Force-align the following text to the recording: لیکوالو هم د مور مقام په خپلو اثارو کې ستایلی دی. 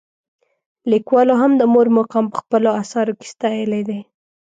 لیکوالو 0.91 1.33
هم 1.41 1.51
د 1.57 1.61
مور 1.73 1.87
مقام 1.97 2.25
په 2.33 2.37
خپلو 2.41 2.69
اثارو 2.81 3.13
کې 3.19 3.25
ستایلی 3.33 3.81
دی. 3.89 3.99